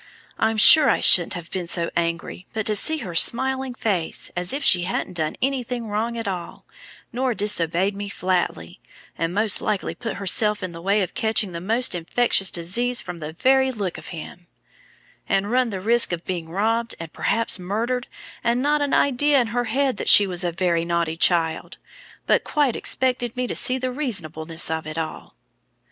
[0.39, 4.51] I'm sure I shouldn't have been so angry but to see her smiling face, as
[4.51, 6.65] if she hadn't done any wrong at all,
[7.13, 8.79] nor disobeyed me flatly,
[9.15, 13.19] and most likely put herself in the way of catching the most infectious disease from
[13.19, 14.47] the very look of him,
[15.29, 18.07] and run the risk of being robbed and perhaps murdered,
[18.43, 21.77] and not an idea in her head that she was a very naughty child,
[22.25, 25.35] but quite expected me to see the reasonableness of it all!"